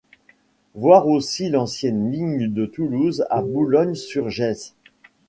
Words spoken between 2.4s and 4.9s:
de Toulouse à Boulogne-sur-Gesse.